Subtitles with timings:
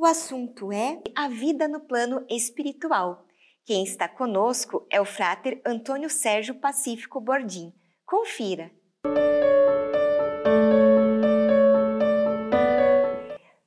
[0.00, 3.26] O assunto é a vida no plano espiritual.
[3.66, 7.70] Quem está conosco é o frater Antônio Sérgio Pacífico Bordim.
[8.06, 8.70] Confira!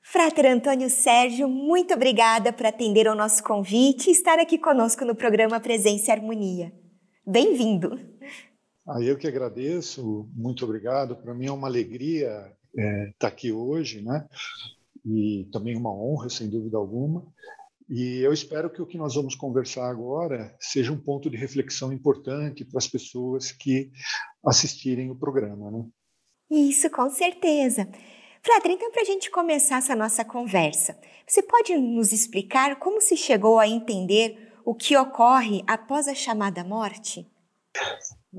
[0.01, 5.13] Frater Antônio Sérgio, muito obrigada por atender ao nosso convite e estar aqui conosco no
[5.13, 6.73] programa Presença e Harmonia.
[7.23, 7.91] Bem-vindo!
[8.87, 11.15] Ah, eu que agradeço, muito obrigado.
[11.15, 14.27] Para mim é uma alegria é, estar aqui hoje, né?
[15.05, 17.25] E também uma honra, sem dúvida alguma.
[17.89, 21.91] E eu espero que o que nós vamos conversar agora seja um ponto de reflexão
[21.91, 23.91] importante para as pessoas que
[24.45, 25.85] assistirem o programa, né?
[26.49, 27.89] Isso, com certeza.
[28.41, 33.15] Frater, então, para a gente começar essa nossa conversa, você pode nos explicar como se
[33.15, 37.25] chegou a entender o que ocorre após a chamada morte?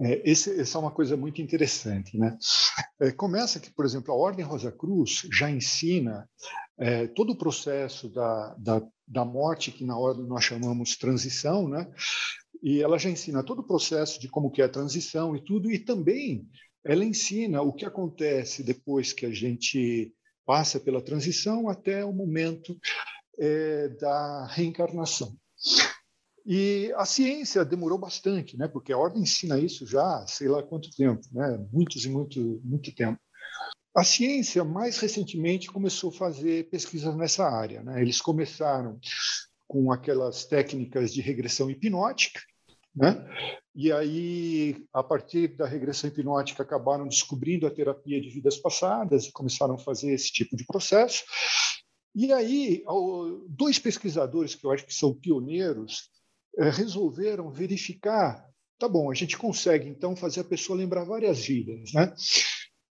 [0.00, 2.36] É, esse, essa é uma coisa muito interessante, né?
[3.00, 6.28] É, começa que, por exemplo, a Ordem Rosa Cruz já ensina
[6.78, 11.88] é, todo o processo da, da, da morte, que na ordem nós chamamos transição, né?
[12.62, 15.70] E ela já ensina todo o processo de como que é a transição e tudo,
[15.70, 16.48] e também
[16.84, 20.12] ela ensina o que acontece depois que a gente
[20.44, 22.76] passa pela transição até o momento
[23.38, 25.36] é, da reencarnação.
[26.47, 28.69] E a ciência demorou bastante, né?
[28.69, 31.59] Porque a ordem ensina isso já, sei lá quanto tempo, né?
[31.73, 33.19] Muitos e muito, muito tempo.
[33.97, 37.83] A ciência mais recentemente começou a fazer pesquisas nessa área.
[37.83, 38.03] Né?
[38.03, 38.98] Eles começaram
[39.69, 42.41] com aquelas técnicas de regressão hipnótica,
[42.95, 43.25] né?
[43.75, 49.33] E aí, a partir da regressão hipnótica, acabaram descobrindo a terapia de vidas passadas e
[49.33, 51.25] começaram a fazer esse tipo de processo.
[52.15, 52.84] E aí,
[53.48, 56.11] dois pesquisadores que eu acho que são pioneiros
[56.58, 58.44] resolveram verificar.
[58.78, 62.12] Tá bom, a gente consegue então fazer a pessoa lembrar várias vidas, né?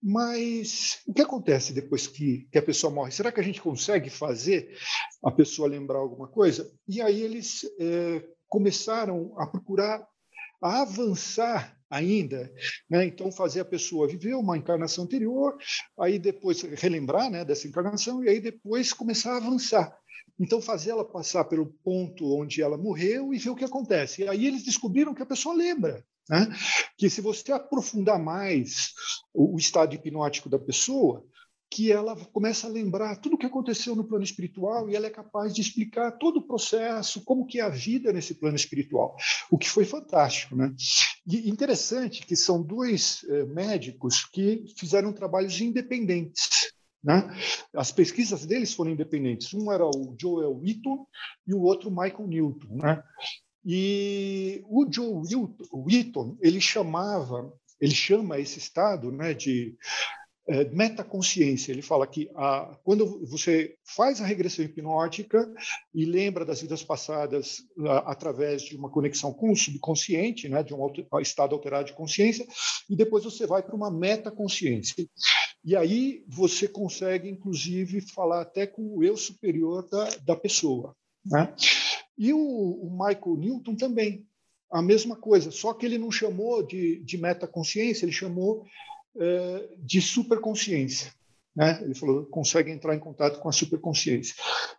[0.03, 3.13] Mas o que acontece depois que, que a pessoa morre?
[3.13, 4.75] Será que a gente consegue fazer
[5.23, 6.71] a pessoa lembrar alguma coisa?
[6.89, 10.07] E aí eles é, começaram a procurar
[10.63, 12.53] a avançar ainda,
[12.89, 13.05] né?
[13.05, 15.57] então fazer a pessoa viver uma encarnação anterior,
[15.99, 19.95] aí depois relembrar né, dessa encarnação e aí depois começar a avançar.
[20.39, 24.23] Então fazer ela passar pelo ponto onde ela morreu e ver o que acontece.
[24.23, 26.49] E aí eles descobriram que a pessoa lembra, né?
[26.97, 28.93] que se você aprofundar mais
[29.35, 31.27] o estado hipnótico da pessoa,
[31.71, 35.11] que ela começa a lembrar tudo o que aconteceu no plano espiritual e ela é
[35.11, 39.17] capaz de explicar todo o processo, como que é a vida nesse plano espiritual,
[39.49, 40.75] o que foi fantástico, né?
[41.25, 46.73] E interessante que são dois eh, médicos que fizeram trabalhos independentes.
[47.03, 47.35] Né?
[47.75, 49.55] As pesquisas deles foram independentes.
[49.55, 51.07] Um era o Joel Wheaton
[51.47, 52.77] e o outro Michael Newton.
[52.77, 53.03] Né?
[53.65, 55.23] E o Joel
[55.73, 59.77] Wheaton ele chamava, ele chama esse estado né, de
[60.51, 61.71] é, metaconsciência.
[61.71, 65.49] Ele fala que a, quando você faz a regressão hipnótica
[65.95, 70.75] e lembra das vidas passadas a, através de uma conexão com o subconsciente, né, de
[70.75, 72.45] um alter, estado alterado de consciência,
[72.89, 75.07] e depois você vai para uma metaconsciência.
[75.65, 80.97] E aí você consegue, inclusive, falar até com o eu superior da, da pessoa.
[81.25, 81.55] Né?
[82.19, 84.27] E o, o Michael Newton também,
[84.73, 88.65] a mesma coisa, só que ele não chamou de, de metaconsciência, ele chamou
[89.17, 91.13] é, de superconsciência.
[91.55, 91.81] Né?
[91.83, 94.35] Ele falou consegue entrar em contato com a superconsciência.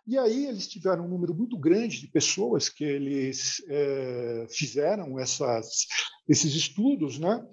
[0.06, 5.86] E aí eles tiveram um número muito grande de pessoas que eles é, fizeram essas,
[6.28, 7.46] esses estudos, né?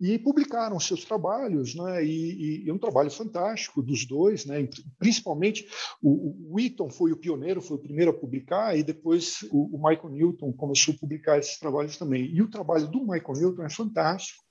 [0.00, 2.02] E publicaram seus trabalhos, né?
[2.02, 4.66] E, e, é um trabalho fantástico dos dois, né?
[4.98, 5.66] Principalmente
[6.02, 10.08] o, o foi o pioneiro, foi o primeiro a publicar, e depois o, o, Michael
[10.08, 12.24] Newton começou a publicar esses trabalhos também.
[12.34, 14.42] E o trabalho do Michael Newton é fantástico,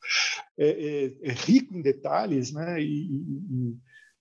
[0.56, 2.80] é, é, é rico em detalhes, né?
[2.80, 3.76] E,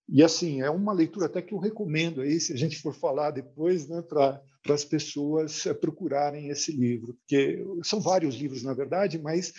[0.09, 3.33] e, assim é uma leitura até que eu recomendo aí, se a gente for falar
[3.33, 4.00] depois, né?
[4.00, 9.51] Para para as pessoas eh, procurarem esse livro, porque são vários livros, na verdade, mas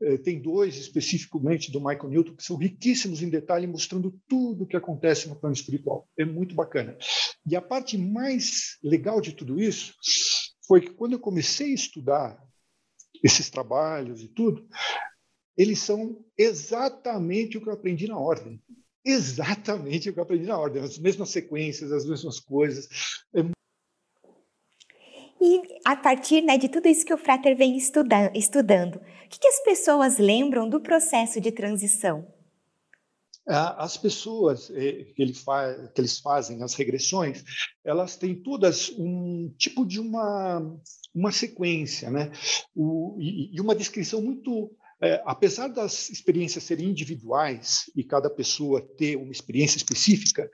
[0.00, 4.66] eh, tem dois especificamente do Michael Newton que são riquíssimos em detalhe, mostrando tudo o
[4.66, 6.08] que acontece no plano espiritual.
[6.18, 6.96] É muito bacana.
[7.46, 9.92] E a parte mais legal de tudo isso
[10.66, 12.42] foi que quando eu comecei a estudar
[13.22, 14.66] esses trabalhos e tudo,
[15.54, 18.58] eles são exatamente o que eu aprendi na ordem
[19.06, 22.88] exatamente o que eu aprendi na ordem, as mesmas sequências, as mesmas coisas.
[23.32, 23.55] É
[25.40, 29.38] e a partir né, de tudo isso que o Frater vem estuda estudando, o que,
[29.38, 32.26] que as pessoas lembram do processo de transição?
[33.48, 37.44] As pessoas eh, que, ele que eles fazem as regressões,
[37.84, 40.60] elas têm todas um tipo de uma,
[41.14, 42.32] uma sequência, né?
[42.74, 48.80] O, e, e uma descrição muito é, apesar das experiências serem individuais e cada pessoa
[48.80, 50.50] ter uma experiência específica,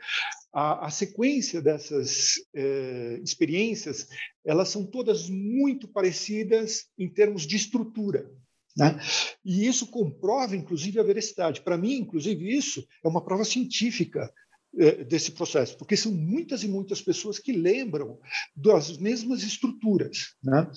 [0.53, 4.09] a, a sequência dessas é, experiências,
[4.45, 8.31] elas são todas muito parecidas em termos de estrutura.
[8.77, 8.99] Né?
[9.45, 11.63] E isso comprova, inclusive, a veracidade.
[11.63, 14.33] Para mim, inclusive, isso é uma prova científica
[14.79, 18.19] é, desse processo, porque são muitas e muitas pessoas que lembram
[18.57, 20.35] das mesmas estruturas.
[20.43, 20.71] Né?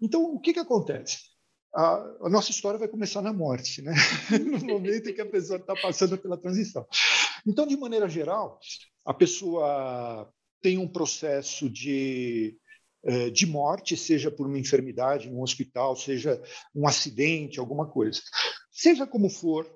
[0.00, 1.18] Então, o que, que acontece?
[1.74, 3.94] A, a, nossa história vai começar na morte, né?
[4.40, 6.86] no momento em que a pessoa está passando pela transição.
[7.46, 8.58] Então, de maneira geral,
[9.08, 12.58] a pessoa tem um processo de,
[13.02, 16.38] eh, de morte, seja por uma enfermidade um hospital, seja
[16.74, 18.20] um acidente, alguma coisa.
[18.70, 19.66] Seja como for,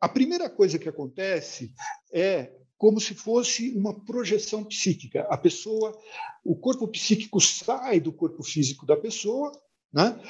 [0.00, 1.72] a primeira coisa que acontece
[2.12, 5.20] é como se fosse uma projeção psíquica.
[5.30, 5.96] A pessoa,
[6.44, 9.52] o corpo psíquico sai do corpo físico da pessoa,
[9.92, 10.20] né?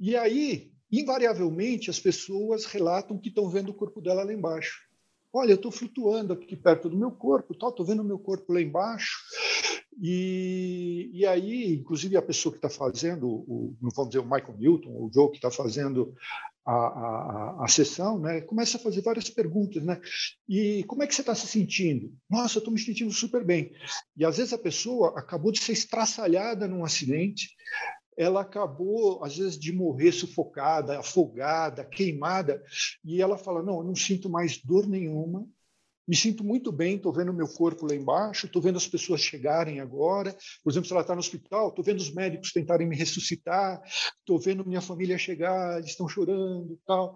[0.00, 4.87] E aí, invariavelmente, as pessoas relatam que estão vendo o corpo dela lá embaixo.
[5.32, 8.60] Olha, eu estou flutuando aqui perto do meu corpo, estou vendo o meu corpo lá
[8.60, 9.18] embaixo.
[10.00, 14.90] E, e aí, inclusive, a pessoa que está fazendo, o, vamos dizer, o Michael Newton,
[14.90, 16.14] o Joe que está fazendo
[16.64, 20.00] a, a, a, sessão, né, começa a fazer várias perguntas, né?
[20.48, 22.12] E como é que você está se sentindo?
[22.30, 23.72] Nossa, eu estou me sentindo super bem.
[24.16, 27.48] E às vezes a pessoa acabou de ser estraçalhada num acidente,
[28.18, 32.60] ela acabou, às vezes, de morrer sufocada, afogada, queimada,
[33.04, 35.48] e ela fala: Não, eu não sinto mais dor nenhuma,
[36.08, 39.78] me sinto muito bem, estou vendo meu corpo lá embaixo, estou vendo as pessoas chegarem
[39.78, 40.34] agora.
[40.64, 43.80] Por exemplo, se ela está no hospital, estou vendo os médicos tentarem me ressuscitar,
[44.18, 47.14] estou vendo minha família chegar, eles estão chorando e tal.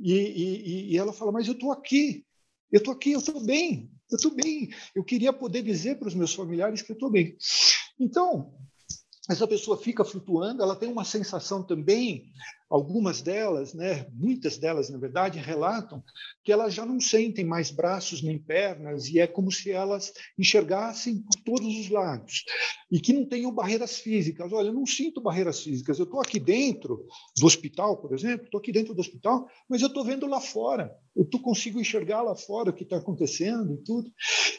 [0.00, 2.24] E, e, e ela fala: Mas eu estou aqui,
[2.72, 4.70] eu estou aqui, eu estou bem, eu estou bem.
[4.96, 7.36] Eu queria poder dizer para os meus familiares que eu estou bem.
[8.00, 8.52] Então,
[9.30, 12.26] essa pessoa fica flutuando, ela tem uma sensação também
[12.70, 16.02] algumas delas, né, muitas delas, na verdade, relatam
[16.44, 21.18] que elas já não sentem mais braços nem pernas e é como se elas enxergassem
[21.18, 22.44] por todos os lados
[22.90, 24.52] e que não tenham barreiras físicas.
[24.52, 25.98] Olha, eu não sinto barreiras físicas.
[25.98, 27.06] Eu estou aqui dentro
[27.38, 30.96] do hospital, por exemplo, estou aqui dentro do hospital, mas eu estou vendo lá fora.
[31.14, 34.10] Eu tô, consigo enxergar lá fora o que está acontecendo e tudo.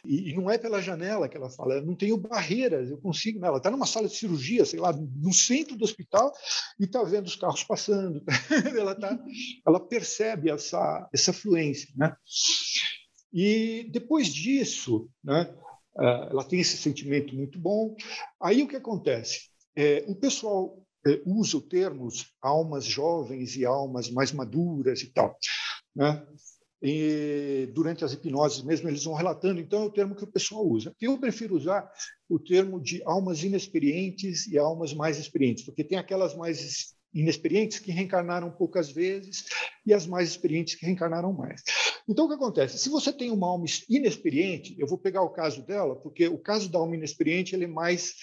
[0.06, 3.40] E, e, não é pela janela que ela fala, eu não tenho barreiras, eu consigo.
[3.40, 3.48] Né?
[3.48, 6.32] Ela está numa sala de cirurgia, sei lá, no centro do hospital
[6.80, 8.01] e está vendo os carros passando
[8.78, 9.20] ela, tá,
[9.66, 11.90] ela percebe essa, essa fluência.
[11.96, 12.16] Né?
[13.34, 15.54] E depois disso, né,
[16.00, 17.96] eh, ela tem esse sentimento muito bom.
[18.42, 19.50] Aí o que acontece?
[19.76, 20.78] É, o pessoal
[21.08, 22.08] é, usa o termo
[22.42, 25.38] almas jovens e almas mais maduras e tal.
[25.96, 26.26] Né?
[26.82, 30.68] E durante as hipnoses mesmo eles vão relatando, então é o termo que o pessoal
[30.68, 30.96] usa.
[31.00, 31.90] Eu prefiro usar
[32.28, 37.92] o termo de almas inexperientes e almas mais experientes, porque tem aquelas mais inexperientes que
[37.92, 39.46] reencarnaram poucas vezes
[39.86, 41.62] e as mais experientes que reencarnaram mais.
[42.08, 42.78] Então, o que acontece?
[42.78, 46.70] Se você tem uma alma inexperiente, eu vou pegar o caso dela, porque o caso
[46.70, 48.16] da alma inexperiente ele é mais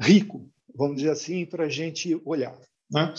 [0.00, 2.58] rico, vamos dizer assim, para a gente olhar.
[2.90, 3.12] Né?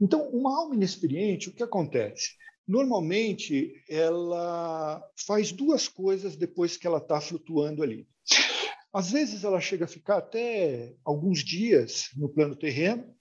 [0.00, 2.30] Então, uma alma inexperiente, o que acontece?
[2.66, 8.08] Normalmente, ela faz duas coisas depois que ela está flutuando ali.
[8.92, 13.14] Às vezes, ela chega a ficar até alguns dias no plano terreno,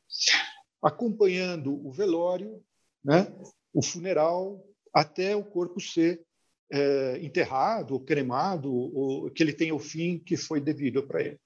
[0.86, 2.64] acompanhando o velório,
[3.04, 3.34] né,
[3.74, 6.24] o funeral, até o corpo ser
[6.72, 11.40] é, enterrado, cremado, ou que ele tenha o fim que foi devido para ele.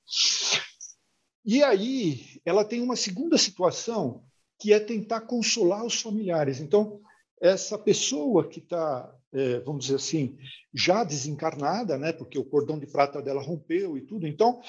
[1.46, 4.26] E aí ela tem uma segunda situação
[4.60, 6.60] que é tentar consolar os familiares.
[6.60, 7.00] Então,
[7.42, 10.38] essa pessoa que está, é, vamos dizer assim,
[10.74, 14.62] já desencarnada, né, porque o cordão de prata dela rompeu e tudo, então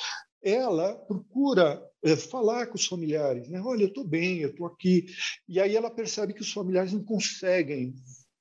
[0.42, 3.60] ela procura é, falar com os familiares, né?
[3.60, 5.06] Olha, eu estou bem, eu estou aqui.
[5.48, 7.94] E aí ela percebe que os familiares não conseguem,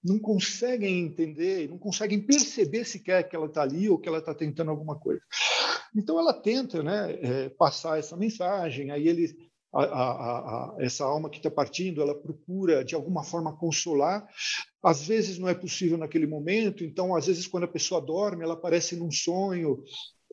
[0.03, 4.34] não conseguem entender, não conseguem perceber sequer que ela está ali ou que ela está
[4.34, 5.22] tentando alguma coisa.
[5.96, 8.91] Então ela tenta, né, é, passar essa mensagem.
[8.91, 9.36] Aí ele,
[9.74, 14.25] a, a, a, essa alma que está partindo, ela procura de alguma forma consolar.
[14.82, 16.86] Às vezes não é possível naquele momento.
[16.86, 19.84] Então, às vezes quando a pessoa dorme, ela aparece num sonho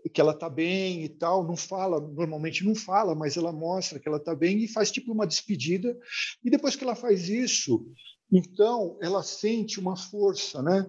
[0.08, 4.08] que ela está bem e tal, não fala, normalmente não fala, mas ela mostra que
[4.08, 5.96] ela está bem e faz tipo uma despedida.
[6.44, 7.86] E depois que ela faz isso,
[8.30, 10.86] então ela sente uma força, né?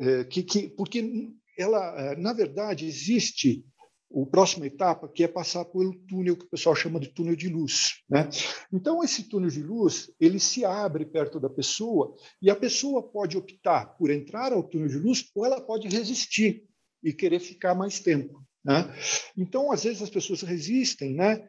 [0.00, 3.64] É, que, que, porque ela, é, na verdade, existe
[4.10, 7.48] o próxima etapa que é passar pelo túnel que o pessoal chama de túnel de
[7.48, 8.28] luz, né?
[8.72, 13.36] Então esse túnel de luz ele se abre perto da pessoa e a pessoa pode
[13.36, 16.64] optar por entrar ao túnel de luz ou ela pode resistir
[17.02, 18.42] e querer ficar mais tempo.
[18.64, 18.94] Né?
[19.36, 21.46] Então, às vezes, as pessoas resistem, né?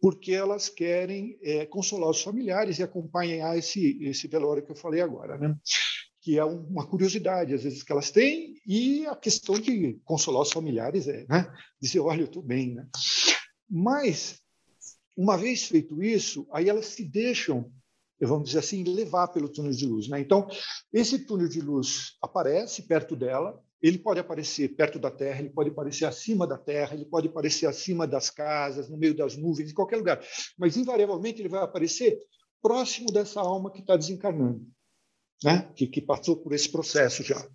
[0.00, 5.00] porque elas querem é, consolar os familiares e acompanhar esse, esse velório que eu falei
[5.00, 5.38] agora.
[5.38, 5.56] Né?
[6.24, 10.50] que é uma curiosidade, às vezes, que elas têm, e a questão de consolar os
[10.50, 11.46] familiares é né?
[11.78, 12.74] dizer: olha, eu estou bem.
[12.74, 12.88] Né?
[13.68, 14.40] Mas,
[15.14, 17.70] uma vez feito isso, aí elas se deixam,
[18.18, 20.08] vamos dizer assim, levar pelo túnel de luz.
[20.08, 20.18] Né?
[20.18, 20.48] Então,
[20.90, 25.68] esse túnel de luz aparece perto dela, ele pode aparecer perto da Terra, ele pode
[25.68, 29.74] aparecer acima da Terra, ele pode aparecer acima das casas, no meio das nuvens, em
[29.74, 30.24] qualquer lugar.
[30.58, 32.18] Mas, invariavelmente, ele vai aparecer
[32.62, 34.66] próximo dessa alma que está desencarnando,
[35.44, 35.70] né?
[35.76, 37.46] que, que passou por esse processo já.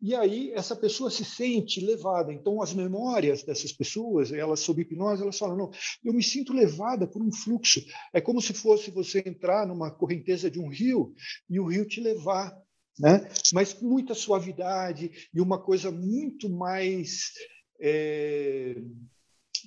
[0.00, 2.32] E aí essa pessoa se sente levada.
[2.32, 5.70] Então as memórias dessas pessoas, elas sob hipnose, elas falam: não,
[6.04, 7.84] eu me sinto levada por um fluxo.
[8.12, 11.12] É como se fosse você entrar numa correnteza de um rio
[11.50, 12.56] e o rio te levar
[12.98, 13.28] né?
[13.52, 17.32] mas muita suavidade e uma coisa muito mais
[17.80, 18.76] é,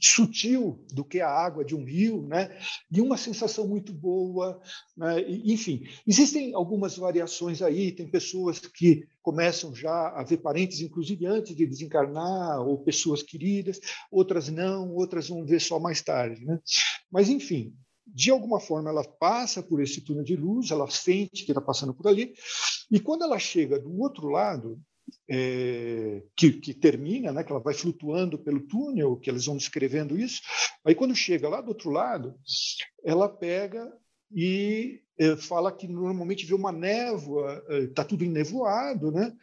[0.02, 2.58] sutil do que a água de um rio, né?
[2.92, 4.62] e uma sensação muito boa.
[4.98, 5.22] Né?
[5.30, 11.56] enfim, existem algumas variações aí, tem pessoas que começam já a ver parentes, inclusive antes
[11.56, 13.80] de desencarnar, ou pessoas queridas,
[14.12, 16.44] outras não, outras vão ver só mais tarde.
[16.46, 16.60] Né?
[17.12, 17.74] Mas, enfim,
[18.08, 21.94] de alguma forma ela passa por esse túnel de luz, ela sente que está passando
[21.94, 22.34] por ali,
[22.92, 24.80] e quando ela chega do outro lado,
[25.30, 30.18] é, que, que, termina, né, que ela vai flutuando pelo túnel, que eles vão descrevendo
[30.18, 30.42] isso,
[30.86, 32.36] aí quando chega lá do outro lado,
[33.04, 33.92] ela pega
[34.34, 39.34] e é, fala que normalmente vê uma névoa, está é, tudo enevoado, né?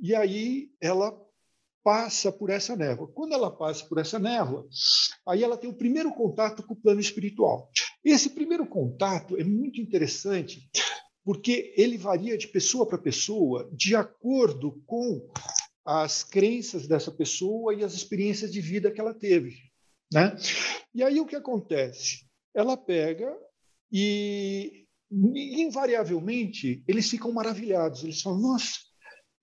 [0.00, 1.12] E aí ela
[1.82, 3.08] passa por essa névoa.
[3.08, 4.68] Quando ela passa por essa névoa,
[5.26, 7.70] aí ela tem o primeiro contato com o plano espiritual.
[8.04, 10.68] Esse primeiro contato é muito interessante,
[11.28, 15.30] porque ele varia de pessoa para pessoa de acordo com
[15.84, 19.58] as crenças dessa pessoa e as experiências de vida que ela teve,
[20.10, 20.34] né?
[20.94, 22.24] E aí o que acontece?
[22.54, 23.30] Ela pega
[23.92, 28.78] e invariavelmente eles ficam maravilhados, eles falam: "Nossa,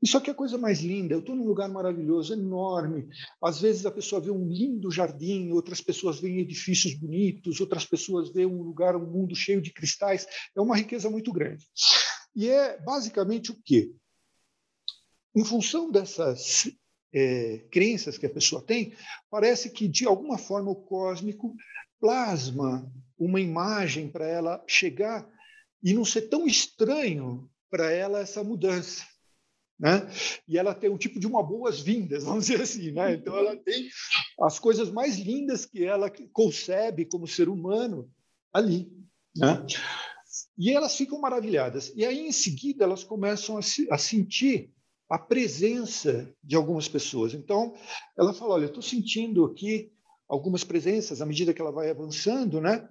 [0.05, 1.15] isso aqui é a coisa mais linda.
[1.15, 3.09] Eu estou num lugar maravilhoso, enorme.
[3.41, 8.31] Às vezes a pessoa vê um lindo jardim, outras pessoas veem edifícios bonitos, outras pessoas
[8.31, 10.27] veem um lugar, um mundo cheio de cristais.
[10.55, 11.67] É uma riqueza muito grande.
[12.35, 13.95] E é basicamente o quê?
[15.35, 16.71] Em função dessas
[17.11, 18.93] é, crenças que a pessoa tem,
[19.27, 21.55] parece que de alguma forma o cósmico
[21.99, 25.27] plasma uma imagem para ela chegar
[25.81, 29.03] e não ser tão estranho para ela essa mudança.
[29.79, 30.07] Né?
[30.47, 32.91] E ela tem um tipo de uma boas-vindas, vamos dizer assim.
[32.91, 33.15] Né?
[33.15, 33.89] Então, ela tem
[34.41, 38.09] as coisas mais lindas que ela concebe como ser humano
[38.53, 38.89] ali.
[39.35, 39.65] Né?
[40.57, 41.91] E elas ficam maravilhadas.
[41.95, 44.71] E aí, em seguida, elas começam a, se, a sentir
[45.09, 47.33] a presença de algumas pessoas.
[47.33, 47.73] Então,
[48.17, 49.91] ela fala: Olha, eu estou sentindo aqui
[50.27, 52.87] algumas presenças à medida que ela vai avançando, né?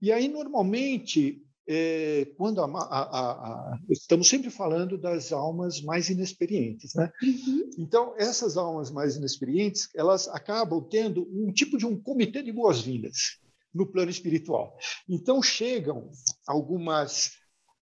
[0.00, 6.94] E aí, normalmente, é, quando a, a, a, estamos sempre falando das almas mais inexperientes,
[6.94, 7.12] né?
[7.22, 7.70] Uhum.
[7.78, 13.38] Então essas almas mais inexperientes elas acabam tendo um tipo de um comitê de boas-vindas
[13.74, 14.74] no plano espiritual.
[15.06, 16.10] Então chegam
[16.46, 17.32] algumas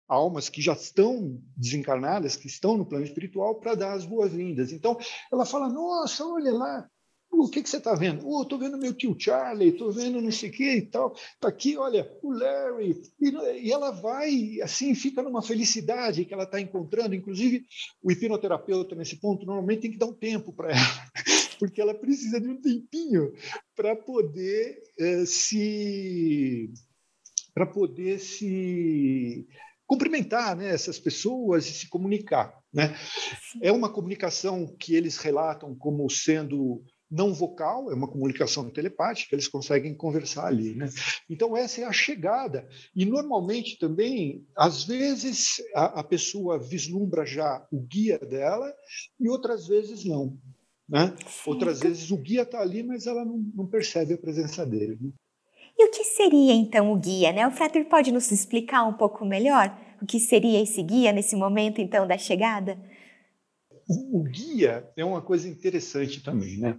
[0.08, 4.72] almas que já estão desencarnadas, que estão no plano espiritual, para dar as boas-vindas.
[4.72, 4.98] Então
[5.32, 6.88] ela fala: Nossa, olha lá,
[7.44, 8.26] o que, que você está vendo?
[8.26, 11.14] Oh, estou vendo meu tio Charlie, estou vendo não sei o que e tal.
[11.14, 13.00] Está aqui, olha, o Larry.
[13.20, 17.14] E, e, ela vai, assim, fica numa felicidade que ela está encontrando.
[17.14, 17.64] Inclusive,
[18.02, 21.10] o hipnoterapeuta, nesse ponto, normalmente tem que dar um tempo para ela,
[21.58, 23.32] porque ela precisa de um tempinho
[23.74, 26.70] para poder uh, se.
[27.54, 29.46] para poder se
[29.86, 32.52] cumprimentar né, essas pessoas e se comunicar.
[32.72, 32.94] Né?
[33.62, 39.48] É uma comunicação que eles relatam como sendo não vocal, é uma comunicação telepática, eles
[39.48, 40.74] conseguem conversar ali.
[40.74, 40.88] Né?
[41.30, 42.68] Então, essa é a chegada.
[42.94, 48.72] E, normalmente, também, às vezes, a, a pessoa vislumbra já o guia dela
[49.20, 50.36] e outras vezes não.
[50.88, 51.14] Né?
[51.44, 54.96] Outras vezes o guia está ali, mas ela não, não, percebe a presença dele.
[55.00, 55.10] Né?
[55.78, 57.32] E o que seria então o guia?
[57.32, 57.46] Né?
[57.46, 61.80] O Frater pode nos explicar um pouco melhor o que seria esse guia nesse momento
[61.80, 62.78] então da chegada?
[63.88, 66.78] O, guia é uma coisa interessante também, né?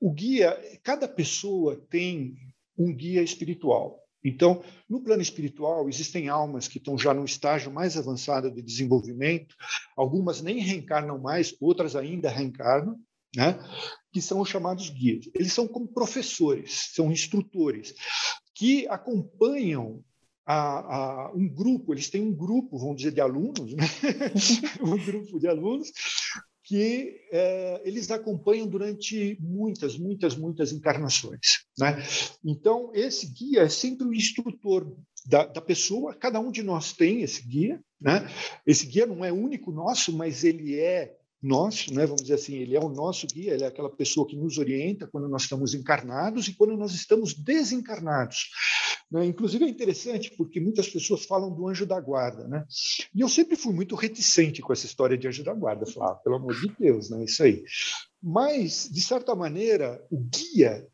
[0.00, 2.34] O guia, cada pessoa tem
[2.78, 4.00] um guia espiritual.
[4.24, 9.54] Então, no plano espiritual, existem almas que estão já no estágio mais avançado de desenvolvimento,
[9.96, 12.98] algumas nem reencarnam mais, outras ainda reencarnam,
[13.36, 13.58] né?
[14.12, 15.28] que são os chamados guias.
[15.34, 17.94] Eles são como professores, são instrutores,
[18.54, 20.02] que acompanham
[20.46, 23.84] a, a, um grupo, eles têm um grupo, vamos dizer, de alunos, né?
[24.82, 25.90] um grupo de alunos
[26.64, 31.66] que é, eles acompanham durante muitas, muitas, muitas encarnações.
[31.78, 32.02] Né?
[32.42, 34.96] Então, esse guia é sempre o instrutor
[35.26, 37.78] da, da, pessoa, cada um de nós tem esse guia.
[38.00, 38.26] Né?
[38.66, 42.06] Esse guia não é único nosso, mas ele é nosso, né?
[42.06, 45.06] vamos dizer assim, ele é o nosso guia, ele é aquela pessoa que nos orienta
[45.06, 48.50] quando nós estamos encarnados e quando nós estamos desencarnados.
[49.10, 49.26] Né?
[49.26, 52.64] Inclusive é interessante porque muitas pessoas falam do anjo da guarda, né?
[53.14, 56.14] E eu sempre fui muito reticente com essa história de anjo da guarda, falar, ah,
[56.16, 57.24] pelo amor de Deus, né?
[57.24, 57.62] Isso aí.
[58.22, 60.86] Mas de certa maneira, o guia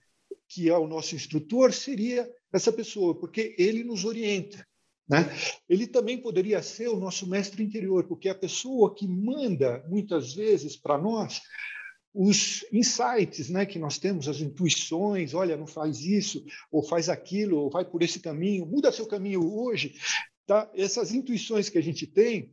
[0.50, 4.66] que é o nosso instrutor seria essa pessoa, porque ele nos orienta.
[5.10, 5.28] Né?
[5.68, 10.32] Ele também poderia ser o nosso mestre interior, porque é a pessoa que manda, muitas
[10.32, 11.42] vezes, para nós
[12.14, 17.56] os insights né, que nós temos, as intuições, olha, não faz isso, ou faz aquilo,
[17.56, 19.94] ou vai por esse caminho, muda seu caminho hoje.
[20.46, 20.70] Tá?
[20.74, 22.52] Essas intuições que a gente tem,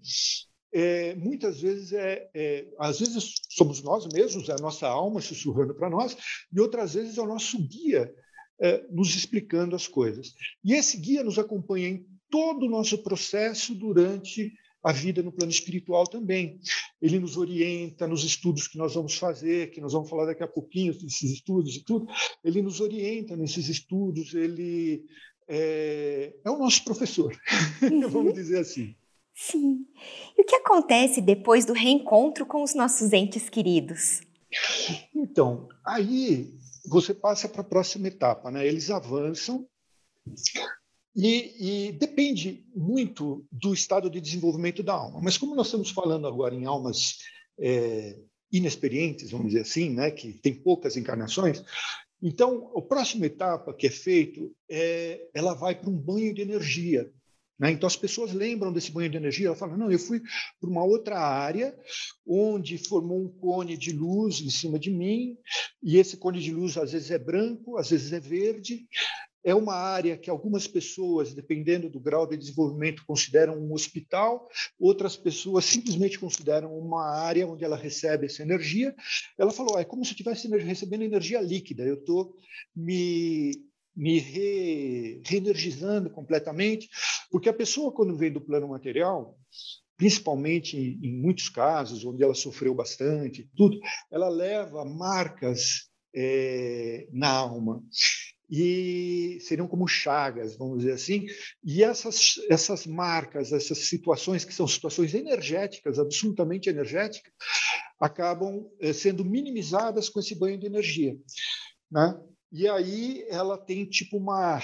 [0.73, 5.75] é, muitas vezes, é, é, às vezes somos nós mesmos, é a nossa alma sussurrando
[5.75, 6.17] para nós,
[6.51, 8.11] e outras vezes é o nosso guia
[8.59, 10.33] é, nos explicando as coisas.
[10.63, 14.53] E esse guia nos acompanha em todo o nosso processo durante
[14.83, 16.59] a vida no plano espiritual também.
[17.01, 20.47] Ele nos orienta nos estudos que nós vamos fazer, que nós vamos falar daqui a
[20.47, 22.07] pouquinho desses estudos e tudo.
[22.43, 25.03] Ele nos orienta nesses estudos, ele
[25.47, 27.37] é, é o nosso professor,
[27.81, 28.07] uhum.
[28.07, 28.95] vamos dizer assim.
[29.33, 29.85] Sim.
[30.37, 34.21] E o que acontece depois do reencontro com os nossos entes queridos?
[35.13, 36.55] Então, aí
[36.87, 38.65] você passa para a próxima etapa, né?
[38.65, 39.67] Eles avançam
[41.17, 45.19] e, e, depende muito do estado de desenvolvimento da alma.
[45.19, 47.17] Mas como nós estamos falando agora em almas
[47.59, 48.19] é,
[48.51, 51.63] inexperientes, vamos dizer assim, né, que tem poucas encarnações,
[52.21, 57.11] então a próxima etapa que é feito é ela vai para um banho de energia.
[57.57, 57.71] Né?
[57.71, 60.21] Então as pessoas lembram desse banho de energia, ela fala, não, eu fui
[60.59, 61.75] para uma outra área
[62.27, 65.35] onde formou um cone de luz em cima de mim
[65.81, 68.87] e esse cone de luz às vezes é branco, às vezes é verde
[69.47, 74.45] é uma área que algumas pessoas, dependendo do grau de desenvolvimento, consideram um hospital,
[74.77, 78.93] outras pessoas simplesmente consideram uma área onde ela recebe essa energia.
[79.39, 82.35] Ela falou: ah, é como se eu estivesse recebendo energia líquida, eu estou
[82.75, 83.53] me
[83.95, 86.87] me re, reenergizando completamente,
[87.31, 89.35] porque a pessoa, quando vem do plano material,
[89.97, 93.79] principalmente em, muitos casos, onde ela sofreu bastante, tudo,
[94.11, 97.81] ela leva marcas é, na alma
[98.49, 101.25] e seriam como chagas, vamos dizer assim.
[101.63, 107.31] E essas, essas marcas, essas situações que são situações energéticas, absolutamente energéticas,
[107.99, 111.17] acabam eh, sendo minimizadas com esse banho de energia,
[111.91, 112.17] né?
[112.51, 114.61] E aí ela tem tipo uma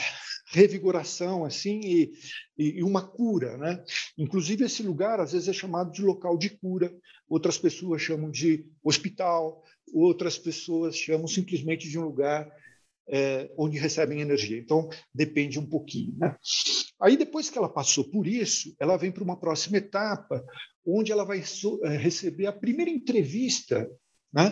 [0.48, 2.14] revigoração assim e,
[2.58, 3.84] e, uma cura, né?
[4.18, 6.96] Inclusive esse lugar às vezes é chamado de local de cura,
[7.28, 9.62] outras pessoas chamam de hospital,
[9.94, 12.50] outras pessoas chamam simplesmente de um lugar
[13.08, 14.58] é, onde recebem energia.
[14.58, 16.16] Então, depende um pouquinho.
[16.18, 16.36] Né?
[17.02, 20.44] Aí, depois que ela passou por isso, ela vem para uma próxima etapa,
[20.86, 21.44] onde ela vai
[21.84, 23.90] é, receber a primeira entrevista
[24.34, 24.52] né,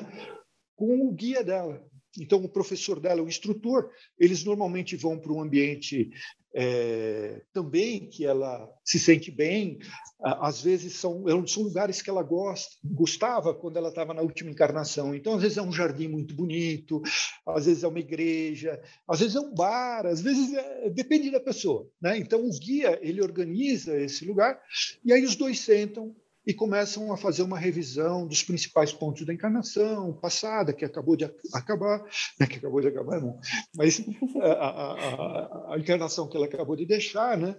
[0.76, 1.84] com o guia dela.
[2.20, 6.12] Então, o professor dela, o instrutor, eles normalmente vão para um ambiente
[6.54, 9.80] é, também que ela se sente bem.
[10.24, 15.16] Às vezes são, são lugares que ela gosta, gostava quando ela estava na última encarnação.
[15.16, 17.02] Então, às vezes é um jardim muito bonito,
[17.48, 21.40] às vezes é uma igreja, às vezes é um bar, às vezes é, depende da
[21.40, 21.90] pessoa.
[22.02, 22.18] Né?
[22.18, 24.62] Então, o guia ele organiza esse lugar
[25.04, 29.34] e aí os dois sentam e começam a fazer uma revisão dos principais pontos da
[29.34, 32.04] encarnação passada, que acabou de acabar,
[32.39, 33.39] né, que acabou de acabar, não,
[33.75, 34.04] mas
[34.41, 37.56] a, a, a, encarnação que ela acabou de deixar, né,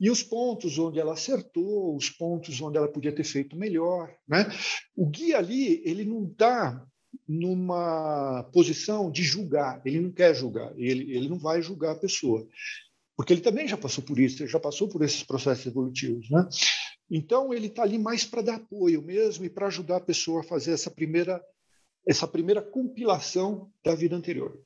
[0.00, 4.10] e os pontos onde ela acertou, os pontos onde ela podia ter feito melhor.
[4.28, 4.46] Né.
[4.96, 6.84] O guia ali, ele não está
[7.28, 12.46] numa posição de julgar, ele não quer julgar, ele, ele não vai julgar a pessoa,
[13.16, 16.28] porque ele também já passou por isso, ele já passou por esses processos evolutivos.
[16.30, 16.48] Né?
[17.10, 20.44] Então, ele está ali mais para dar apoio mesmo e para ajudar a pessoa a
[20.44, 21.44] fazer essa primeira,
[22.06, 24.58] essa primeira compilação da vida anterior.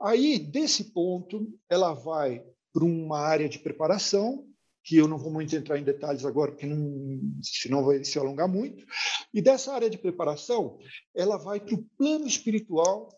[0.00, 4.46] Aí, desse ponto, ela vai para uma área de preparação,
[4.84, 8.46] que eu não vou muito entrar em detalhes agora, porque não, senão vai se alongar
[8.46, 8.84] muito.
[9.32, 10.78] E dessa área de preparação,
[11.14, 13.08] ela vai para o plano espiritual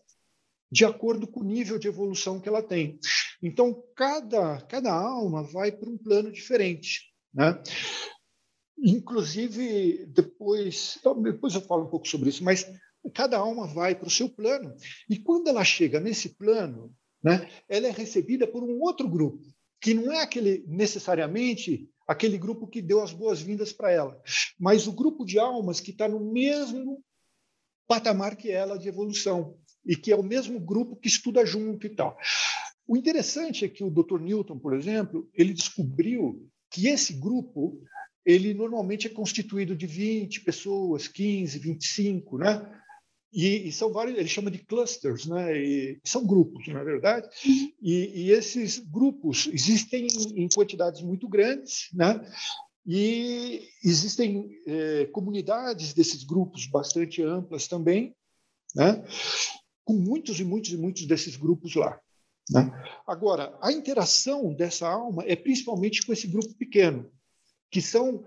[0.71, 2.99] de acordo com o nível de evolução que ela tem.
[3.41, 7.13] Então, cada, cada alma vai para um plano diferente.
[7.33, 7.61] Né?
[8.83, 12.65] Inclusive, depois, depois eu falo um pouco sobre isso, mas
[13.13, 14.73] cada alma vai para o seu plano,
[15.09, 19.43] e quando ela chega nesse plano, né, ela é recebida por um outro grupo,
[19.81, 24.19] que não é aquele necessariamente aquele grupo que deu as boas-vindas para ela,
[24.59, 27.03] mas o grupo de almas que está no mesmo
[27.87, 31.89] patamar que ela de evolução e que é o mesmo grupo que estuda junto e
[31.89, 32.17] tal.
[32.87, 34.19] O interessante é que o Dr.
[34.19, 37.79] Newton, por exemplo, ele descobriu que esse grupo
[38.25, 42.79] ele normalmente é constituído de 20 pessoas, 15, 25, né?
[43.31, 45.55] E, e, são vários, ele chama de clusters, né?
[45.57, 47.27] E são grupos, na é verdade.
[47.81, 52.19] E, e, esses grupos existem em quantidades muito grandes, né?
[52.85, 58.15] E existem é, comunidades desses grupos bastante amplas também,
[58.75, 59.03] né?
[59.85, 61.99] Com muitos e muitos e muitos desses grupos lá.
[62.49, 62.71] Né?
[63.05, 67.11] Agora, a interação dessa alma é principalmente com esse grupo pequeno,
[67.69, 68.25] que são,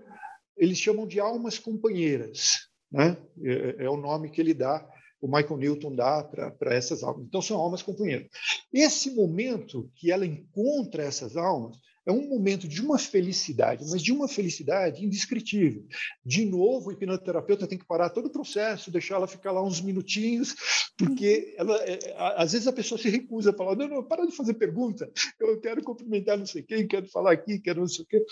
[0.57, 3.17] eles chamam de almas companheiras, né?
[3.43, 4.87] é, é o nome que ele dá
[5.23, 7.25] o Michael Newton dá para essas almas.
[7.25, 8.27] Então, são almas companheiras.
[8.73, 14.11] Esse momento que ela encontra essas almas é um momento de uma felicidade, mas de
[14.11, 15.85] uma felicidade indescritível.
[16.25, 19.81] De novo, o hipnoterapeuta tem que parar todo o processo, deixar ela ficar lá uns
[19.81, 20.55] minutinhos,
[20.97, 24.35] porque ela, é, às vezes a pessoa se recusa a falar: não, não, para de
[24.35, 28.07] fazer pergunta, eu quero cumprimentar não sei quem, quero falar aqui, quero não sei o
[28.07, 28.23] quê.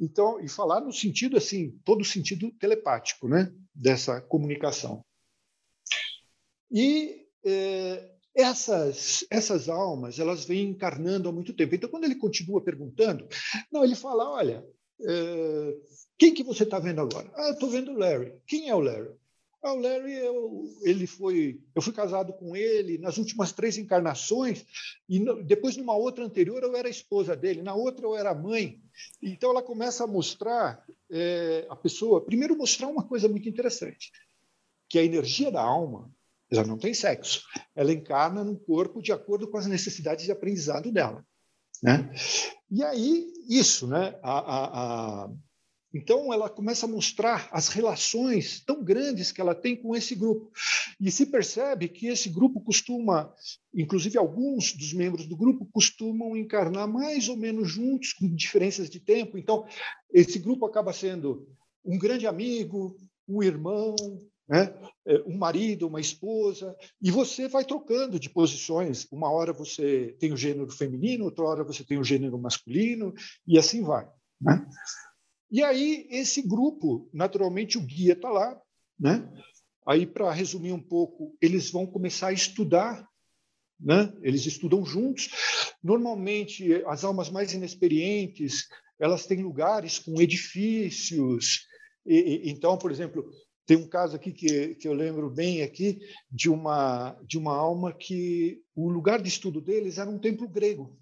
[0.00, 5.04] Então, e falar no sentido assim, todo o sentido telepático, né, dessa comunicação.
[6.70, 11.74] E é, essas, essas almas, elas vêm encarnando há muito tempo.
[11.74, 13.26] Então, quando ele continua perguntando,
[13.70, 14.66] não, ele fala, olha,
[15.00, 15.76] é,
[16.18, 17.30] quem que você está vendo agora?
[17.34, 18.34] Ah, estou vendo o Larry.
[18.46, 19.14] Quem é o Larry?
[19.62, 24.62] Ah, o Larry, eu, ele foi, eu fui casado com ele nas últimas três encarnações
[25.08, 28.78] e no, depois numa outra anterior eu era esposa dele, na outra eu era mãe.
[29.22, 34.12] Então ela começa a mostrar é, a pessoa, primeiro mostrar uma coisa muito interessante,
[34.86, 36.13] que a energia da alma
[36.56, 37.42] ela não tem sexo.
[37.74, 41.24] Ela encarna no corpo de acordo com as necessidades de aprendizado dela.
[41.82, 42.10] Né?
[42.70, 44.18] E aí, isso, né?
[44.22, 45.30] A, a, a...
[45.92, 50.50] Então, ela começa a mostrar as relações tão grandes que ela tem com esse grupo.
[51.00, 53.32] E se percebe que esse grupo costuma,
[53.72, 58.98] inclusive alguns dos membros do grupo, costumam encarnar mais ou menos juntos, com diferenças de
[58.98, 59.38] tempo.
[59.38, 59.66] Então,
[60.12, 61.46] esse grupo acaba sendo
[61.84, 62.96] um grande amigo,
[63.28, 63.94] um irmão,
[64.48, 64.74] né?
[65.06, 69.06] É, um marido, uma esposa, e você vai trocando de posições.
[69.10, 73.12] Uma hora você tem o gênero feminino, outra hora você tem o gênero masculino,
[73.46, 74.08] e assim vai.
[74.40, 74.66] Né?
[75.50, 78.60] E aí, esse grupo, naturalmente, o guia está lá.
[78.98, 79.26] Né?
[79.86, 83.06] Aí, para resumir um pouco, eles vão começar a estudar.
[83.78, 84.12] Né?
[84.22, 85.30] Eles estudam juntos.
[85.82, 91.66] Normalmente, as almas mais inexperientes, elas têm lugares com edifícios.
[92.06, 93.30] E, então, por exemplo,
[93.66, 96.00] tem um caso aqui que, que eu lembro bem aqui
[96.30, 100.96] de uma de uma alma que o lugar de estudo deles era um templo grego.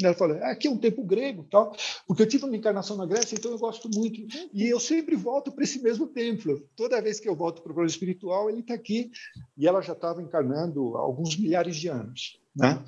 [0.00, 1.74] Ela falou, aqui é um templo grego, tal,
[2.06, 4.20] porque eu tive uma encarnação na Grécia, então eu gosto muito.
[4.54, 6.62] E eu sempre volto para esse mesmo templo.
[6.76, 9.10] Toda vez que eu volto para o plano espiritual, ele está aqui.
[9.56, 12.40] E ela já estava encarnando há alguns milhares de anos.
[12.54, 12.80] Né?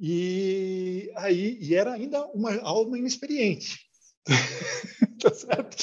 [0.00, 3.86] E aí e era ainda uma alma inexperiente.
[5.22, 5.76] tá certo?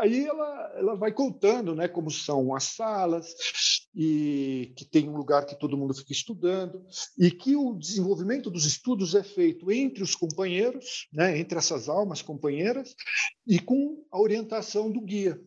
[0.00, 3.34] Aí ela, ela vai contando né, como são as salas,
[3.94, 6.82] e que tem um lugar que todo mundo fica estudando,
[7.18, 12.22] e que o desenvolvimento dos estudos é feito entre os companheiros, né, entre essas almas
[12.22, 12.94] companheiras,
[13.46, 15.38] e com a orientação do guia.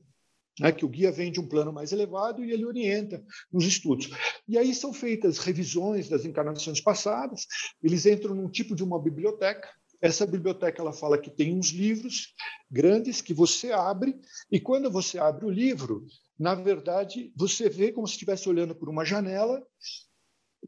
[0.59, 4.07] Né, que o guia vem de um plano mais elevado e ele orienta nos estudos.
[4.47, 7.47] E aí são feitas revisões das encarnações passadas,
[7.81, 9.67] eles entram num tipo de uma biblioteca,
[10.03, 12.35] essa biblioteca ela fala que tem uns livros
[12.69, 14.19] grandes que você abre
[14.51, 16.05] e quando você abre o livro,
[16.37, 19.65] na verdade, você vê como se estivesse olhando por uma janela,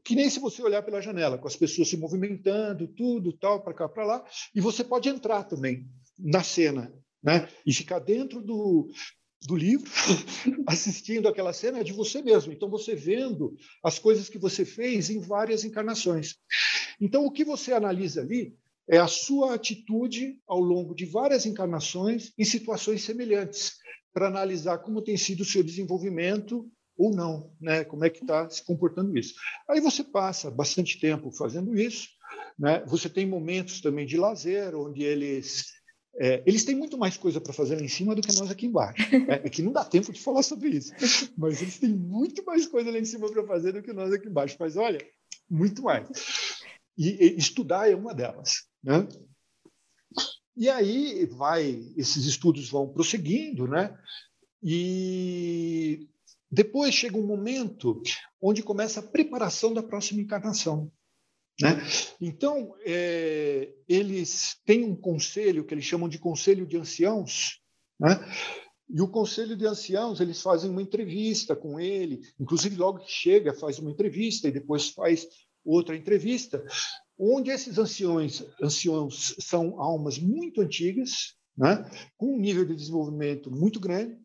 [0.06, 3.74] que nem se você olhar pela janela, com as pessoas se movimentando, tudo, tal, para
[3.74, 5.86] cá, para lá, e você pode entrar também
[6.18, 7.50] na cena, né?
[7.66, 8.88] E ficar dentro do,
[9.46, 9.92] do livro,
[10.66, 12.54] assistindo aquela cena de você mesmo.
[12.54, 16.36] Então, você vendo as coisas que você fez em várias encarnações.
[17.02, 18.56] Então, o que você analisa ali
[18.90, 23.74] é a sua atitude ao longo de várias encarnações em situações semelhantes,
[24.14, 27.84] para analisar como tem sido o seu desenvolvimento ou não, né?
[27.84, 29.36] Como é que está se comportando isso?
[29.70, 32.08] Aí você passa bastante tempo fazendo isso,
[32.58, 32.84] né?
[32.88, 35.66] Você tem momentos também de lazer, onde eles
[36.18, 38.66] é, eles têm muito mais coisa para fazer lá em cima do que nós aqui
[38.66, 39.04] embaixo.
[39.28, 40.94] É, é, que não dá tempo de falar sobre isso,
[41.38, 44.30] mas eles têm muito mais coisa lá em cima para fazer do que nós aqui
[44.30, 44.56] embaixo.
[44.58, 45.06] Mas olha,
[45.50, 46.08] muito mais.
[46.98, 48.66] E, estudar é uma delas.
[48.84, 49.08] Né?
[50.56, 53.98] E aí vai, esses estudos vão prosseguindo, né?
[54.64, 56.08] E
[56.50, 58.02] depois chega um momento
[58.42, 60.92] onde começa a preparação da próxima encarnação.
[61.62, 61.82] Né?
[62.20, 67.62] Então, é, eles têm um conselho que eles chamam de conselho de anciãos,
[68.00, 68.20] né?
[68.88, 73.54] E o conselho de anciãos, eles fazem uma entrevista com ele, inclusive logo que chega,
[73.54, 75.28] faz uma entrevista e depois faz
[75.66, 76.64] outra entrevista,
[77.18, 83.80] onde esses anciões, anciãos são almas muito antigas, né, com um nível de desenvolvimento muito
[83.80, 84.18] grande,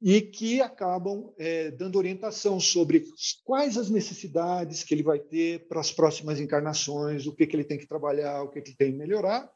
[0.00, 3.04] e que acabam é, dando orientação sobre
[3.44, 7.64] quais as necessidades que ele vai ter para as próximas encarnações, o que, que ele
[7.64, 9.50] tem que trabalhar, o que, que ele tem que melhorar.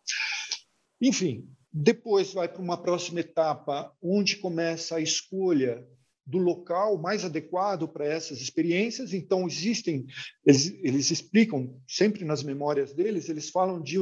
[1.00, 5.86] Enfim, depois vai para uma próxima etapa, onde começa a escolha
[6.30, 9.12] do local mais adequado para essas experiências.
[9.12, 10.06] Então, existem,
[10.46, 13.98] eles, eles, explicam sempre nas memórias deles, eles falam de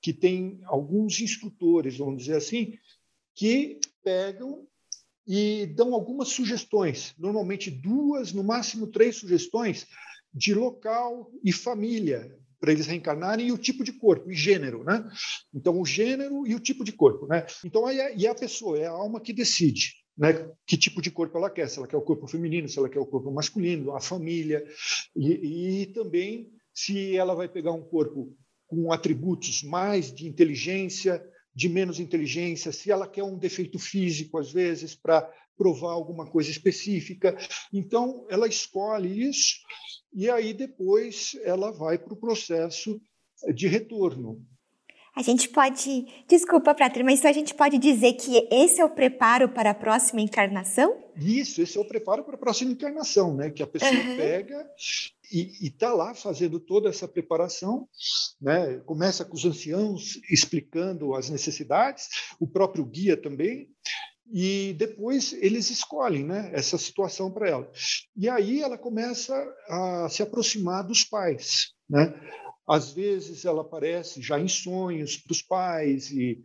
[0.00, 2.74] que tem alguns instrutores, vamos dizer assim,
[3.34, 4.66] que pegam
[5.26, 9.86] e dão algumas sugestões, normalmente duas, no máximo três sugestões
[10.34, 15.08] de local e família para eles reencarnarem e o tipo de corpo e gênero, né?
[15.54, 17.46] Então o gênero e o tipo de corpo, né?
[17.64, 21.10] Então aí é, e a pessoa é a alma que decide né, que tipo de
[21.10, 23.96] corpo ela quer, se ela quer o corpo feminino, se ela quer o corpo masculino,
[23.96, 24.62] a família,
[25.16, 31.70] e, e também se ela vai pegar um corpo com atributos mais de inteligência, de
[31.70, 35.22] menos inteligência, se ela quer um defeito físico, às vezes, para
[35.56, 37.34] provar alguma coisa específica.
[37.72, 39.56] Então, ela escolhe isso
[40.12, 43.00] e aí depois ela vai para o processo
[43.54, 44.46] de retorno.
[45.14, 49.48] A gente pode, desculpa, Pratri, mas a gente pode dizer que esse é o preparo
[49.48, 50.96] para a próxima encarnação?
[51.16, 53.50] Isso, esse é o preparo para a próxima encarnação, né?
[53.50, 54.16] Que a pessoa uhum.
[54.16, 54.66] pega
[55.32, 57.88] e está lá fazendo toda essa preparação,
[58.40, 58.80] né?
[58.86, 63.68] Começa com os anciãos explicando as necessidades, o próprio guia também,
[64.32, 67.70] e depois eles escolhem né, essa situação para ela.
[68.16, 69.34] E aí ela começa
[69.68, 71.72] a se aproximar dos pais.
[71.88, 72.14] Né?
[72.70, 76.40] Às vezes ela aparece já em sonhos para os pais e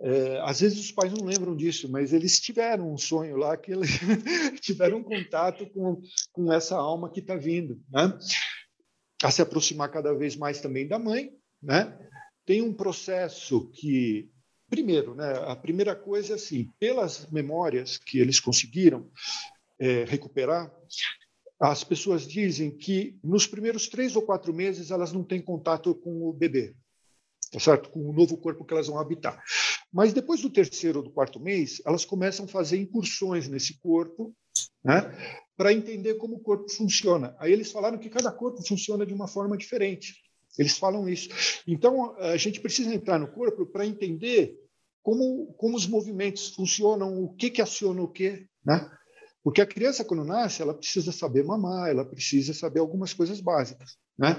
[0.00, 3.72] é, às vezes os pais não lembram disso, mas eles tiveram um sonho lá que
[3.72, 3.90] eles
[4.60, 6.00] tiveram um contato com,
[6.32, 8.16] com essa alma que está vindo, né?
[9.22, 11.96] A se aproximar cada vez mais também da mãe, né?
[12.44, 14.30] Tem um processo que,
[14.70, 15.32] primeiro, né?
[15.46, 19.10] A primeira coisa é assim, pelas memórias que eles conseguiram
[19.80, 20.72] é, recuperar,
[21.60, 26.28] as pessoas dizem que nos primeiros três ou quatro meses elas não têm contato com
[26.28, 26.74] o bebê,
[27.50, 27.90] tá certo?
[27.90, 29.42] Com o novo corpo que elas vão habitar.
[29.92, 34.34] Mas depois do terceiro ou do quarto mês, elas começam a fazer incursões nesse corpo,
[34.84, 35.02] né?
[35.56, 37.34] Para entender como o corpo funciona.
[37.38, 40.14] Aí eles falaram que cada corpo funciona de uma forma diferente.
[40.56, 41.28] Eles falam isso.
[41.66, 44.56] Então a gente precisa entrar no corpo para entender
[45.02, 48.90] como, como os movimentos funcionam, o que que aciona o que, né?
[49.42, 53.96] Porque a criança, quando nasce, ela precisa saber mamar, ela precisa saber algumas coisas básicas,
[54.18, 54.36] né?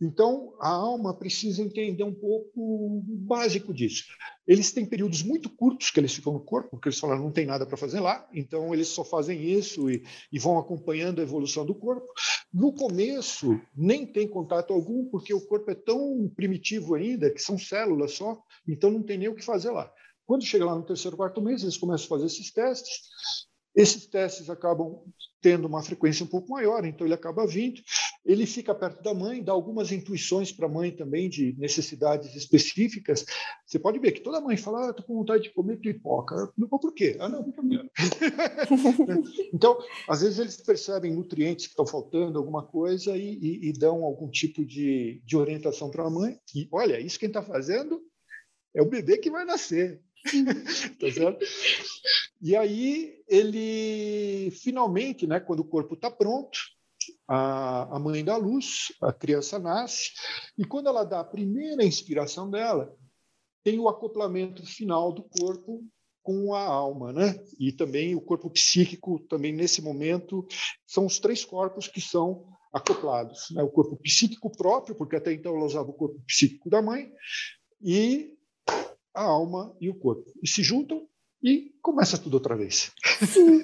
[0.00, 4.04] Então, a alma precisa entender um pouco o básico disso.
[4.46, 7.44] Eles têm períodos muito curtos que eles ficam no corpo, porque eles falam não tem
[7.44, 11.66] nada para fazer lá, então eles só fazem isso e, e, vão acompanhando a evolução
[11.66, 12.06] do corpo.
[12.52, 17.58] No começo, nem tem contato algum, porque o corpo é tão primitivo ainda, que são
[17.58, 19.92] células só, então não tem nem o que fazer lá.
[20.24, 23.00] Quando chega lá no terceiro, quarto mês, eles começam a fazer esses testes,
[23.78, 25.00] esses testes acabam
[25.40, 27.80] tendo uma frequência um pouco maior, então ele acaba vindo,
[28.26, 33.24] ele fica perto da mãe, dá algumas intuições para a mãe também de necessidades específicas.
[33.64, 36.52] Você pode ver que toda mãe fala, ah, estou com vontade de comer pipoca.
[36.58, 37.16] Não, por quê?
[37.20, 37.46] Ah, não,
[39.54, 44.02] então, às vezes eles percebem nutrientes que estão faltando, alguma coisa, e, e, e dão
[44.02, 46.36] algum tipo de, de orientação para a mãe.
[46.52, 48.02] E olha, isso quem está fazendo
[48.74, 50.02] é o bebê que vai nascer.
[51.00, 51.44] tá certo?
[52.40, 56.58] E aí ele finalmente, né, quando o corpo está pronto,
[57.26, 60.12] a, a mãe dá luz, a criança nasce,
[60.56, 62.94] e quando ela dá a primeira inspiração dela,
[63.64, 65.84] tem o acoplamento final do corpo
[66.22, 67.42] com a alma, né?
[67.58, 70.46] E também o corpo psíquico, também nesse momento,
[70.86, 73.62] são os três corpos que são acoplados, né?
[73.62, 77.10] O corpo psíquico próprio, porque até então ela usava o corpo psíquico da mãe,
[77.80, 78.37] e
[79.18, 80.32] a alma e o corpo.
[80.42, 81.06] E se juntam
[81.42, 82.92] e começa tudo outra vez.
[83.26, 83.62] Sim.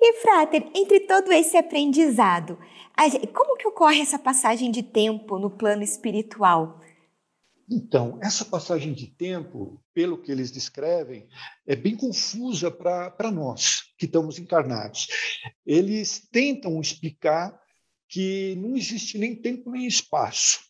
[0.00, 2.58] E, Frater, entre todo esse aprendizado,
[3.34, 6.80] como que ocorre essa passagem de tempo no plano espiritual?
[7.68, 11.28] Então, essa passagem de tempo, pelo que eles descrevem,
[11.66, 15.08] é bem confusa para nós que estamos encarnados.
[15.66, 17.58] Eles tentam explicar
[18.08, 20.60] que não existe nem tempo nem espaço,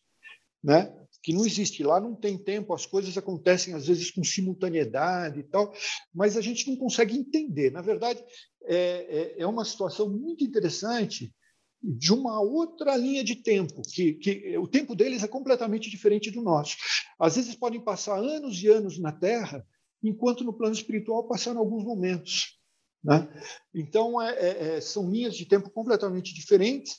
[0.63, 0.93] né?
[1.27, 1.83] Que não existe.
[1.83, 5.75] Lá não tem tempo, as coisas acontecem às vezes com simultaneidade e tal,
[6.15, 7.73] mas a gente não consegue entender.
[7.73, 8.23] Na verdade,
[8.63, 11.35] é, é, é uma situação muito interessante
[11.83, 16.41] de uma outra linha de tempo, que, que o tempo deles é completamente diferente do
[16.41, 16.77] nosso.
[17.19, 19.67] Às vezes podem passar anos e anos na Terra
[20.01, 22.57] enquanto no plano espiritual passaram alguns momentos.
[23.03, 23.29] Né?
[23.75, 26.97] Então, é, é, é são linhas de tempo completamente diferentes,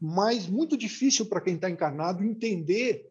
[0.00, 3.04] mas muito difícil para quem está encarnado entender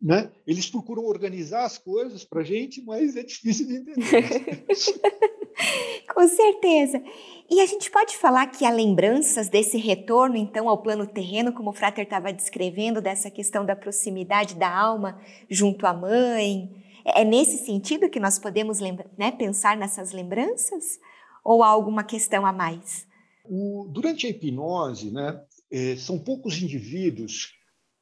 [0.00, 0.30] né?
[0.46, 4.64] Eles procuram organizar as coisas para a gente, mas é difícil de entender.
[6.14, 7.02] Com certeza.
[7.50, 11.70] E a gente pode falar que há lembranças desse retorno, então, ao plano terreno, como
[11.70, 16.70] o Frater estava descrevendo, dessa questão da proximidade da alma junto à mãe.
[17.04, 20.98] É nesse sentido que nós podemos né, pensar nessas lembranças?
[21.44, 23.06] Ou há alguma questão a mais?
[23.44, 25.38] O, durante a hipnose, né,
[25.70, 27.52] é, são poucos indivíduos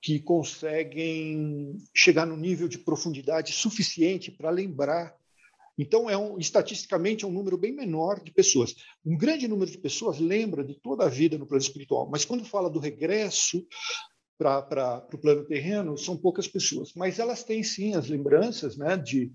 [0.02, 5.16] que conseguem chegar no nível de profundidade suficiente para lembrar
[5.78, 8.74] então, é um, estatisticamente, é um número bem menor de pessoas.
[9.04, 12.44] Um grande número de pessoas lembra de toda a vida no plano espiritual, mas quando
[12.44, 13.66] fala do regresso
[14.38, 16.92] para o plano terreno, são poucas pessoas.
[16.94, 19.32] Mas elas têm, sim, as lembranças né, de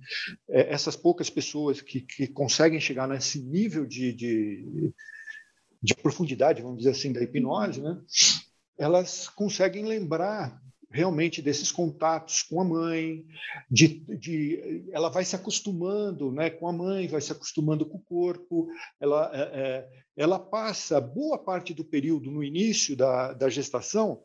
[0.50, 4.94] é, essas poucas pessoas que, que conseguem chegar nesse nível de, de,
[5.82, 8.00] de profundidade, vamos dizer assim, da hipnose, né?
[8.78, 13.26] Elas conseguem lembrar realmente desses contatos com a mãe,
[13.70, 18.04] de, de, ela vai se acostumando né, com a mãe, vai se acostumando com o
[18.04, 18.68] corpo,
[19.00, 24.24] ela, é, é, ela passa boa parte do período no início da, da gestação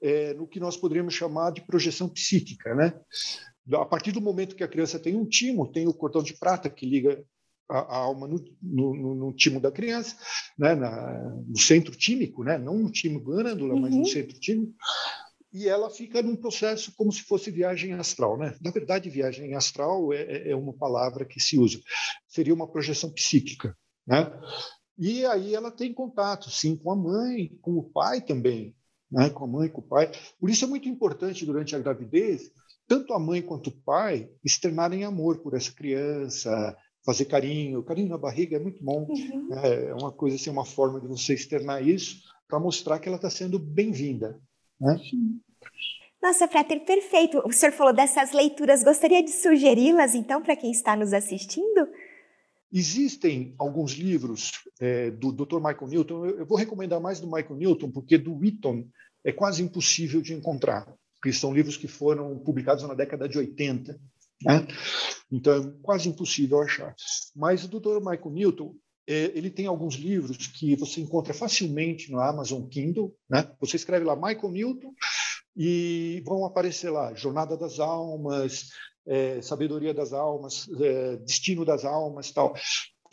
[0.00, 2.74] é, no que nós poderíamos chamar de projeção psíquica.
[2.74, 2.94] Né?
[3.72, 6.70] A partir do momento que a criança tem um timo, tem o cordão de prata
[6.70, 7.24] que liga
[7.68, 10.16] a, a alma no, no, no, timo da criança,
[10.58, 10.74] né?
[10.74, 12.58] Na, no centro tímico, né?
[12.58, 13.80] não no timo glândula, uhum.
[13.80, 14.04] mas no uhum.
[14.04, 14.74] centro tímico,
[15.54, 18.36] e ela fica num processo como se fosse viagem astral.
[18.36, 18.56] Né?
[18.60, 21.78] Na verdade, viagem astral é, é, é uma palavra que se usa.
[22.26, 23.76] Seria uma projeção psíquica.
[24.04, 24.28] Né?
[24.98, 28.74] E aí ela tem contato, sim, com a mãe, com o pai também,
[29.08, 29.30] né?
[29.30, 30.10] com a mãe, com o pai.
[30.40, 32.50] Por isso é muito importante, durante a gravidez,
[32.88, 37.82] tanto a mãe quanto o pai externarem amor por essa criança, fazer carinho.
[37.82, 39.06] Carinho na barriga é muito bom.
[39.08, 39.48] Uhum.
[39.48, 39.90] Né?
[39.90, 43.30] É uma coisa assim, uma forma de você externar isso para mostrar que ela está
[43.30, 44.40] sendo bem-vinda.
[44.80, 44.98] Né?
[46.22, 47.42] Nossa, Frater, perfeito.
[47.44, 48.82] O senhor falou dessas leituras.
[48.82, 51.86] Gostaria de sugeri-las, então, para quem está nos assistindo?
[52.72, 55.56] Existem alguns livros é, do Dr.
[55.56, 56.26] Michael Newton.
[56.26, 58.88] Eu, vou recomendar mais do Michael Newton, porque do Wheaton
[59.22, 64.00] é quase impossível de encontrar, porque são livros que foram publicados na década de 80.
[64.44, 64.66] Né?
[65.32, 66.94] Então, é quase impossível achar.
[67.34, 67.98] Mas o Dr.
[67.98, 68.74] Michael Newton
[69.06, 73.14] é, ele tem alguns livros que você encontra facilmente no Amazon Kindle.
[73.28, 73.50] Né?
[73.60, 74.92] Você escreve lá Michael Newton
[75.56, 78.70] e vão aparecer lá Jornada das Almas,
[79.06, 82.54] é, Sabedoria das Almas, é, Destino das Almas, tal.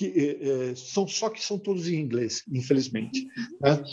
[0.02, 3.28] Que, é, é são só que são todos em inglês, infelizmente.
[3.62, 3.84] Né?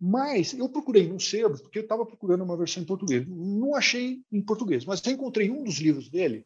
[0.00, 3.24] Mas eu procurei no sebo porque eu estava procurando uma versão em português.
[3.28, 6.44] Não achei em português, mas encontrei um dos livros dele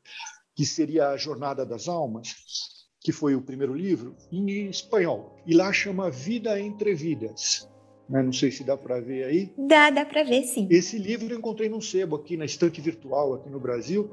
[0.55, 2.35] que seria a Jornada das Almas
[3.01, 5.35] que foi o primeiro livro, em espanhol.
[5.47, 7.67] E lá chama Vida entre Vidas.
[8.09, 8.23] Né?
[8.23, 9.53] Não sei se dá para ver aí.
[9.57, 10.67] Dá, dá para ver sim.
[10.71, 14.11] Esse livro eu encontrei num sebo aqui na estante virtual, aqui no Brasil.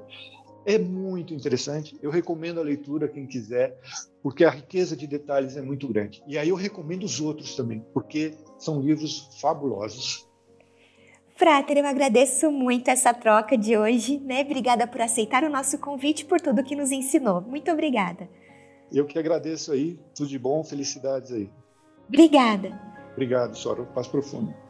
[0.65, 1.95] É muito interessante.
[2.01, 3.79] Eu recomendo a leitura quem quiser,
[4.23, 6.23] porque a riqueza de detalhes é muito grande.
[6.27, 10.27] E aí eu recomendo os outros também, porque são livros fabulosos.
[11.35, 14.41] Frater, eu agradeço muito essa troca de hoje, né?
[14.41, 17.41] Obrigada por aceitar o nosso convite, por tudo que nos ensinou.
[17.41, 18.27] Muito obrigada.
[18.91, 21.49] Eu que agradeço aí, tudo de bom, felicidades aí.
[22.07, 22.79] Obrigada.
[23.11, 24.64] Obrigado, Sora, paz profundo.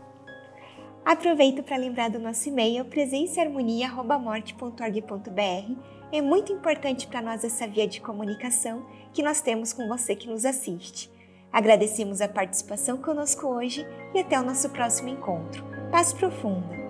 [1.05, 5.75] Aproveito para lembrar do nosso e-mail presençaharmonia@morte.org.br.
[6.11, 10.27] É muito importante para nós essa via de comunicação que nós temos com você que
[10.27, 11.11] nos assiste.
[11.53, 15.63] Agradecemos a participação conosco hoje e até o nosso próximo encontro.
[15.91, 16.84] Paz profunda.